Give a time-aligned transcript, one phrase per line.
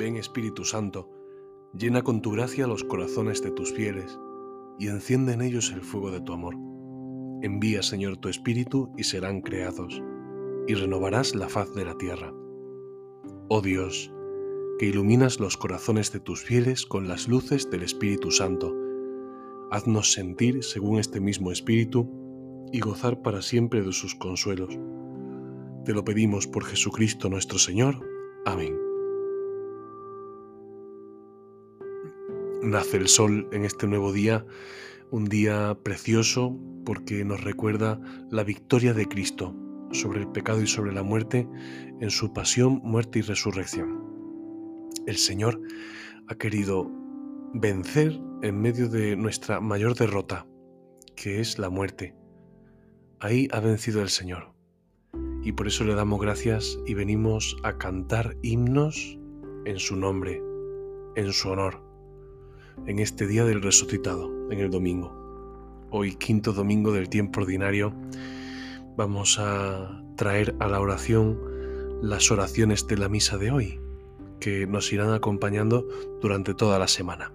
[0.00, 1.10] Ven Espíritu Santo,
[1.74, 4.18] llena con tu gracia los corazones de tus fieles
[4.78, 6.54] y enciende en ellos el fuego de tu amor.
[7.42, 10.02] Envía, Señor, tu Espíritu y serán creados,
[10.66, 12.32] y renovarás la faz de la tierra.
[13.50, 14.10] Oh Dios,
[14.78, 18.74] que iluminas los corazones de tus fieles con las luces del Espíritu Santo,
[19.70, 22.08] haznos sentir según este mismo Espíritu
[22.72, 24.78] y gozar para siempre de sus consuelos.
[25.84, 28.00] Te lo pedimos por Jesucristo nuestro Señor.
[28.46, 28.89] Amén.
[32.62, 34.44] Nace el sol en este nuevo día,
[35.10, 37.98] un día precioso porque nos recuerda
[38.30, 39.56] la victoria de Cristo
[39.92, 41.48] sobre el pecado y sobre la muerte
[42.00, 44.90] en su pasión, muerte y resurrección.
[45.06, 45.58] El Señor
[46.28, 46.90] ha querido
[47.54, 50.46] vencer en medio de nuestra mayor derrota,
[51.16, 52.14] que es la muerte.
[53.20, 54.52] Ahí ha vencido el Señor.
[55.42, 59.18] Y por eso le damos gracias y venimos a cantar himnos
[59.64, 60.42] en su nombre,
[61.16, 61.89] en su honor
[62.86, 65.20] en este día del resucitado, en el domingo.
[65.90, 67.92] Hoy, quinto domingo del tiempo ordinario,
[68.96, 71.38] vamos a traer a la oración
[72.02, 73.80] las oraciones de la misa de hoy,
[74.40, 75.86] que nos irán acompañando
[76.20, 77.32] durante toda la semana.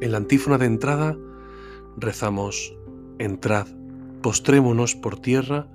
[0.00, 1.16] En la antífona de entrada
[1.96, 2.76] rezamos,
[3.18, 3.66] entrad,
[4.22, 5.68] postrémonos por tierra,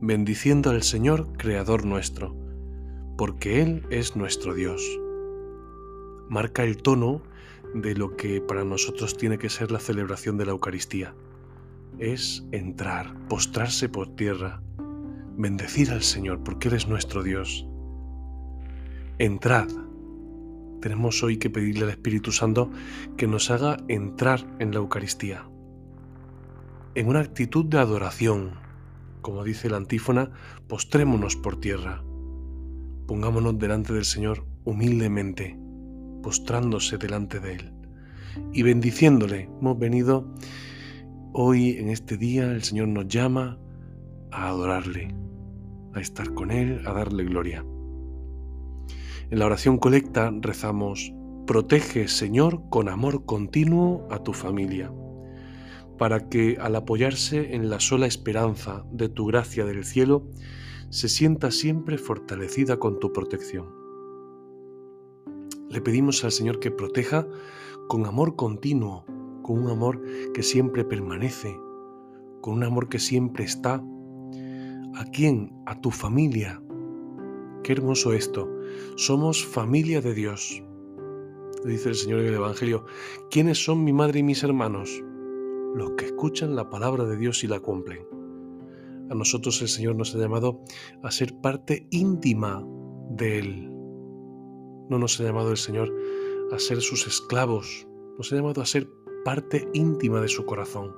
[0.00, 2.34] bendiciendo al Señor, Creador nuestro,
[3.16, 4.82] porque Él es nuestro Dios.
[6.28, 7.22] Marca el tono
[7.74, 11.14] de lo que para nosotros tiene que ser la celebración de la Eucaristía.
[11.98, 14.62] Es entrar, postrarse por tierra,
[15.36, 17.66] bendecir al Señor porque Él es nuestro Dios.
[19.18, 19.68] Entrad.
[20.80, 22.70] Tenemos hoy que pedirle al Espíritu Santo
[23.16, 25.48] que nos haga entrar en la Eucaristía.
[26.94, 28.52] En una actitud de adoración,
[29.20, 30.30] como dice la antífona,
[30.68, 32.04] postrémonos por tierra.
[33.06, 35.58] Pongámonos delante del Señor humildemente
[36.22, 37.72] postrándose delante de Él
[38.52, 39.48] y bendiciéndole.
[39.60, 40.32] Hemos venido
[41.32, 43.58] hoy, en este día, el Señor nos llama
[44.30, 45.14] a adorarle,
[45.94, 47.64] a estar con Él, a darle gloria.
[49.30, 51.12] En la oración colecta rezamos,
[51.46, 54.92] protege, Señor, con amor continuo a tu familia,
[55.98, 60.28] para que al apoyarse en la sola esperanza de tu gracia del cielo,
[60.90, 63.77] se sienta siempre fortalecida con tu protección
[65.70, 67.26] le pedimos al Señor que proteja
[67.88, 69.04] con amor continuo,
[69.42, 70.02] con un amor
[70.34, 71.58] que siempre permanece,
[72.40, 73.82] con un amor que siempre está.
[74.94, 75.52] ¿A quién?
[75.66, 76.62] A tu familia.
[77.62, 78.48] Qué hermoso esto.
[78.96, 80.62] Somos familia de Dios.
[81.64, 82.84] Dice el Señor en el Evangelio,
[83.30, 85.02] ¿quiénes son mi madre y mis hermanos?
[85.74, 88.06] Los que escuchan la palabra de Dios y la cumplen.
[89.10, 90.62] A nosotros el Señor nos ha llamado
[91.02, 92.64] a ser parte íntima
[93.10, 93.77] de Él.
[94.88, 95.94] No nos ha llamado el Señor
[96.52, 98.88] a ser sus esclavos, nos ha llamado a ser
[99.24, 100.94] parte íntima de su corazón.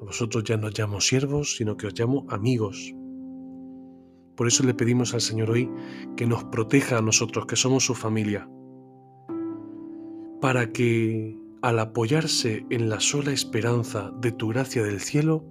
[0.00, 2.94] A vosotros ya no os llamo siervos, sino que os llamo amigos.
[4.36, 5.68] Por eso le pedimos al Señor hoy
[6.16, 8.48] que nos proteja a nosotros, que somos su familia,
[10.40, 15.44] para que al apoyarse en la sola esperanza de tu gracia del cielo,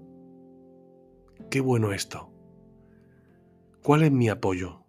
[1.51, 2.31] qué bueno esto.
[3.83, 4.85] ¿Cuál es mi apoyo?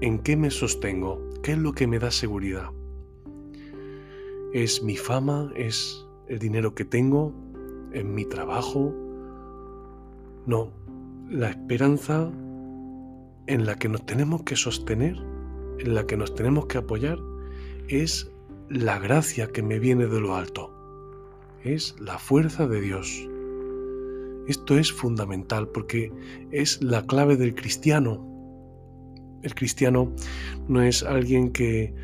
[0.00, 1.31] ¿En qué me sostengo?
[1.42, 2.70] ¿Qué es lo que me da seguridad?
[4.52, 5.50] ¿Es mi fama?
[5.56, 7.34] ¿Es el dinero que tengo?
[7.92, 8.94] ¿Es mi trabajo?
[10.46, 10.70] No,
[11.28, 12.30] la esperanza
[13.48, 15.16] en la que nos tenemos que sostener,
[15.80, 17.18] en la que nos tenemos que apoyar,
[17.88, 18.30] es
[18.68, 20.72] la gracia que me viene de lo alto.
[21.64, 23.28] Es la fuerza de Dios.
[24.46, 26.12] Esto es fundamental porque
[26.52, 28.31] es la clave del cristiano.
[29.42, 30.12] El cristiano
[30.68, 31.94] no es alguien que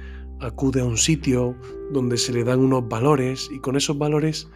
[0.41, 1.57] acude a un sitio
[1.93, 4.49] donde se le dan unos valores y con esos valores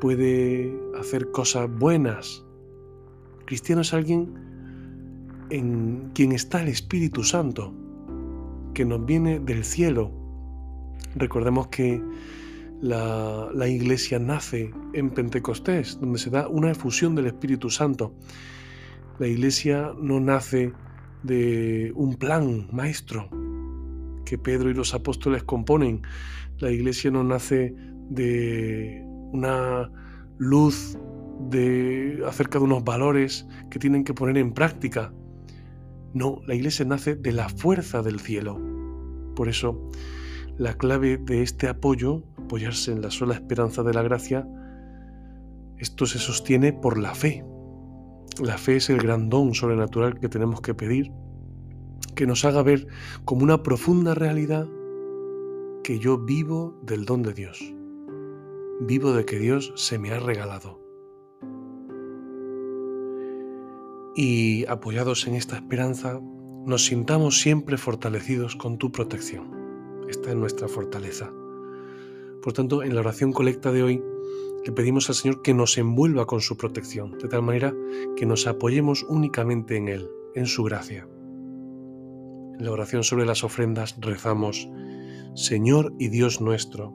[0.00, 2.44] puede hacer cosas buenas.
[3.40, 4.34] El cristiano es alguien
[5.50, 7.72] en quien está el Espíritu Santo,
[8.74, 10.10] que nos viene del cielo.
[11.14, 12.02] Recordemos que
[12.80, 18.14] la, la, iglesia nace en Pentecostés, donde se da una efusión del Espíritu Santo.
[19.18, 20.72] La iglesia no nace
[21.24, 23.28] de un plan maestro
[24.24, 26.02] que Pedro y los apóstoles componen.
[26.58, 27.74] La iglesia no nace
[28.08, 29.90] de una
[30.38, 30.98] luz
[31.50, 35.12] de acerca de unos valores que tienen que poner en práctica.
[36.12, 38.60] No, la iglesia nace de la fuerza del cielo.
[39.34, 39.90] Por eso,
[40.58, 44.46] la clave de este apoyo, apoyarse en la sola esperanza de la gracia,
[45.78, 47.44] esto se sostiene por la fe.
[48.42, 51.12] La fe es el gran don sobrenatural que tenemos que pedir,
[52.14, 52.86] que nos haga ver
[53.24, 54.68] como una profunda realidad
[55.84, 57.74] que yo vivo del don de Dios,
[58.80, 60.80] vivo de que Dios se me ha regalado.
[64.16, 66.20] Y apoyados en esta esperanza,
[66.64, 69.50] nos sintamos siempre fortalecidos con tu protección.
[70.08, 71.32] Esta es nuestra fortaleza.
[72.42, 74.02] Por tanto, en la oración colecta de hoy,
[74.64, 77.74] le pedimos al Señor que nos envuelva con su protección, de tal manera
[78.16, 81.06] que nos apoyemos únicamente en Él, en su gracia.
[82.58, 84.68] En la oración sobre las ofrendas rezamos,
[85.34, 86.94] Señor y Dios nuestro,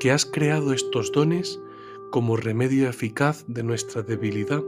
[0.00, 1.60] que has creado estos dones
[2.10, 4.62] como remedio eficaz de nuestra debilidad,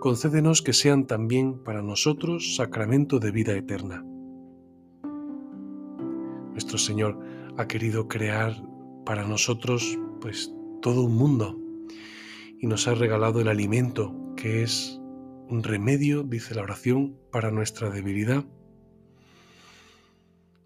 [0.00, 4.02] concédenos que sean también para nosotros sacramento de vida eterna.
[6.52, 7.18] Nuestro Señor
[7.58, 8.54] ha querido crear
[9.04, 11.58] para nosotros pues todo un mundo
[12.60, 15.00] y nos ha regalado el alimento que es
[15.48, 18.44] un remedio, dice la oración, para nuestra debilidad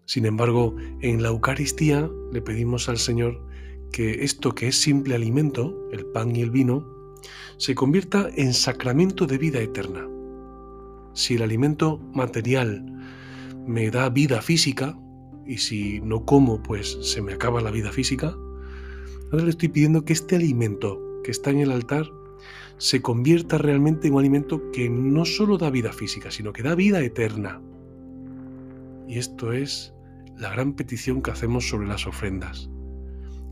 [0.07, 3.45] sin embargo, en la Eucaristía le pedimos al Señor
[3.91, 6.87] que esto que es simple alimento, el pan y el vino,
[7.57, 10.07] se convierta en sacramento de vida eterna.
[11.13, 12.85] Si el alimento material
[13.67, 14.97] me da vida física,
[15.45, 18.33] y si no como, pues se me acaba la vida física,
[19.31, 22.09] ahora le estoy pidiendo que este alimento que está en el altar
[22.77, 26.75] se convierta realmente en un alimento que no solo da vida física, sino que da
[26.75, 27.61] vida eterna.
[29.07, 29.93] Y esto es
[30.37, 32.69] la gran petición que hacemos sobre las ofrendas.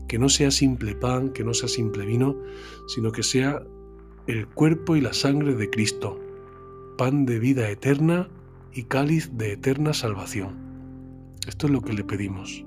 [0.06, 2.36] Que no sea simple pan, que no sea simple vino,
[2.86, 3.62] sino que sea
[4.28, 6.20] el cuerpo y la sangre de Cristo,
[6.96, 8.28] pan de vida eterna
[8.72, 10.56] y cáliz de eterna salvación.
[11.48, 12.64] Esto es lo que le pedimos.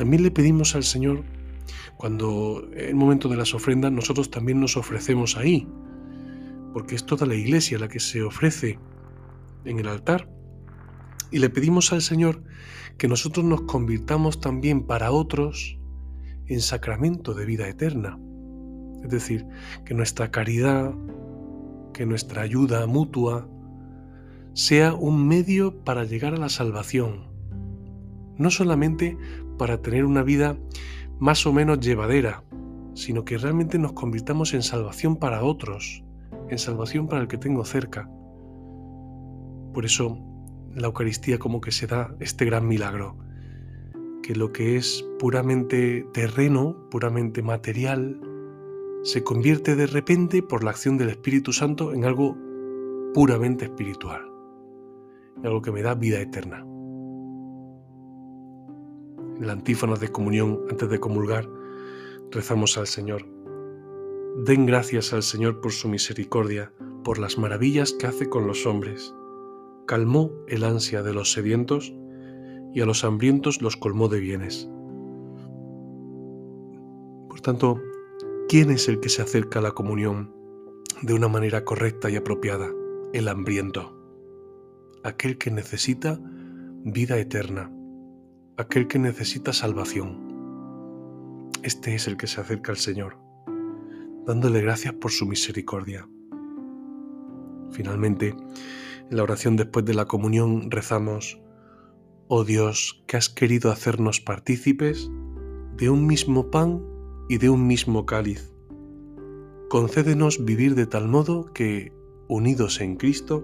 [0.00, 1.24] También le pedimos al Señor,
[1.98, 5.68] cuando en el momento de las ofrendas nosotros también nos ofrecemos ahí,
[6.72, 8.78] porque es toda la iglesia la que se ofrece
[9.66, 10.26] en el altar
[11.30, 12.42] y le pedimos al Señor
[12.96, 15.78] que nosotros nos convirtamos también para otros
[16.46, 18.18] en sacramento de vida eterna.
[19.04, 19.46] Es decir,
[19.84, 20.94] que nuestra caridad,
[21.92, 23.50] que nuestra ayuda mutua
[24.54, 27.28] sea un medio para llegar a la salvación.
[28.38, 29.18] No solamente
[29.60, 30.56] para tener una vida
[31.18, 32.42] más o menos llevadera,
[32.94, 36.02] sino que realmente nos convirtamos en salvación para otros,
[36.48, 38.08] en salvación para el que tengo cerca.
[39.74, 40.18] Por eso
[40.74, 43.18] la Eucaristía como que se da este gran milagro,
[44.22, 48.18] que lo que es puramente terreno, puramente material,
[49.02, 52.34] se convierte de repente por la acción del Espíritu Santo en algo
[53.12, 54.22] puramente espiritual,
[55.36, 56.64] en algo que me da vida eterna.
[59.40, 61.48] La antífona de comunión, antes de comulgar,
[62.30, 63.26] rezamos al Señor.
[64.44, 66.72] Den gracias al Señor por su misericordia,
[67.02, 69.14] por las maravillas que hace con los hombres
[69.90, 71.92] calmó el ansia de los sedientos
[72.72, 74.70] y a los hambrientos los colmó de bienes.
[77.28, 77.80] Por tanto,
[78.48, 80.32] ¿quién es el que se acerca a la comunión
[81.02, 82.70] de una manera correcta y apropiada?
[83.12, 84.00] El hambriento,
[85.02, 86.20] aquel que necesita
[86.84, 87.72] vida eterna,
[88.60, 90.28] aquel que necesita salvación.
[91.62, 93.16] Este es el que se acerca al Señor,
[94.26, 96.06] dándole gracias por su misericordia.
[97.70, 101.40] Finalmente, en la oración después de la comunión rezamos,
[102.28, 105.10] Oh Dios, que has querido hacernos partícipes
[105.76, 106.84] de un mismo pan
[107.28, 108.52] y de un mismo cáliz.
[109.70, 111.92] Concédenos vivir de tal modo que,
[112.28, 113.42] unidos en Cristo,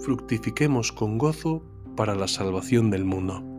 [0.00, 1.64] fructifiquemos con gozo
[1.96, 3.53] para la salvación del mundo.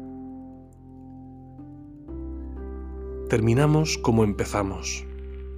[3.29, 5.03] Terminamos como empezamos,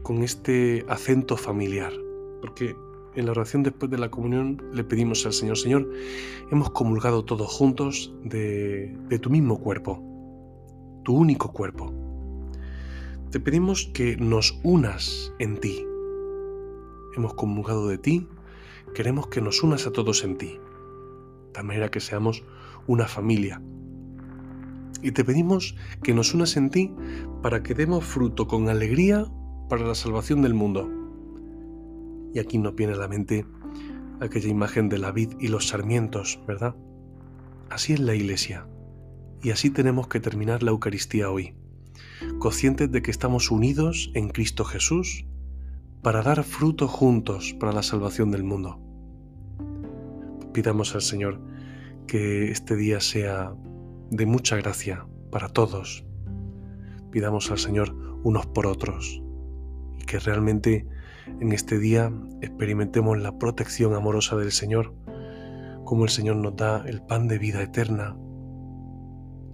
[0.01, 1.91] con este acento familiar,
[2.39, 2.77] porque
[3.13, 5.91] en la oración después de la comunión le pedimos al Señor, Señor,
[6.49, 10.01] hemos comulgado todos juntos de, tu mismo cuerpo,
[11.03, 11.93] tu único cuerpo.
[13.31, 15.85] Te pedimos que nos unas en ti.
[17.17, 18.29] Hemos comulgado de ti,
[18.95, 20.57] queremos que nos unas a todos en ti,
[21.53, 22.45] de manera que seamos
[22.87, 23.61] una familia.
[25.01, 26.93] Y te pedimos que nos unas en ti
[27.41, 29.25] para que demos fruto con alegría
[29.69, 30.97] para la salvación del mundo
[32.37, 33.45] y aquí nos viene a la mente
[34.19, 36.75] aquella imagen de la vid y los sarmientos, ¿verdad?
[37.69, 38.67] Así es la iglesia.
[39.41, 41.55] Y así tenemos que terminar la Eucaristía hoy,
[42.37, 45.25] conscientes de que estamos unidos en Cristo Jesús
[46.01, 48.79] para dar fruto juntos para la salvación del mundo.
[50.53, 51.39] Pidamos al Señor
[52.07, 53.53] que este día sea
[54.11, 56.05] de mucha gracia para todos.
[57.11, 59.21] Pidamos al Señor unos por otros
[59.99, 60.87] y que realmente
[61.39, 62.11] en este día
[62.41, 64.93] experimentemos la protección amorosa del Señor
[65.87, 68.17] cómo el Señor nos da el pan de vida eterna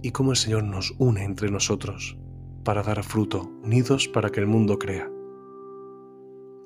[0.02, 2.18] y cómo el Señor nos une entre nosotros
[2.64, 5.08] para dar fruto, unidos para que el mundo crea.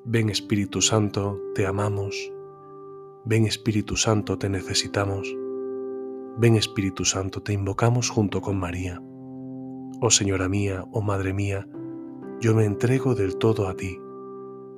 [0.06, 2.32] Ven Espíritu Santo, te amamos.
[3.26, 5.28] Ven Espíritu Santo, te necesitamos.
[6.40, 9.02] Ven Espíritu Santo, te invocamos junto con María.
[10.00, 11.66] Oh Señora mía, oh Madre mía,
[12.40, 13.98] yo me entrego del todo a ti,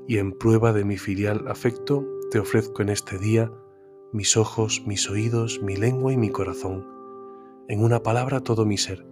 [0.09, 3.53] y en prueba de mi filial afecto te ofrezco en este día
[4.11, 6.87] mis ojos, mis oídos, mi lengua y mi corazón,
[7.69, 9.07] en una palabra todo mi ser,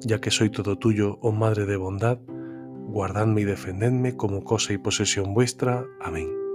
[0.00, 2.18] ya que soy todo tuyo, oh Madre de bondad,
[2.86, 5.84] guardadme y defendedme como cosa y posesión vuestra.
[6.00, 6.47] Amén.